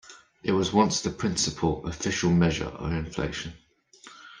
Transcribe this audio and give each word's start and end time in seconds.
It 0.43 0.53
was 0.53 0.73
once 0.73 1.01
the 1.01 1.11
principal 1.11 1.85
official 1.85 2.31
measure 2.31 2.65
of 2.65 2.91
inflation. 2.91 3.53